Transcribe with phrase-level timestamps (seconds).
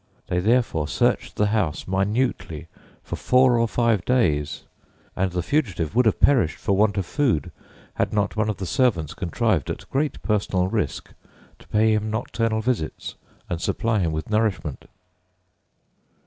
[0.29, 2.65] They therefore searched the house minutely
[3.03, 4.63] for four or five days,
[5.15, 7.51] and the fugitive would have perished for want of food,
[7.93, 11.13] had not one of the servants contrived, at great personal risk,
[11.59, 13.13] to pay him nocturnal visits
[13.47, 14.85] and supply him with nourishment.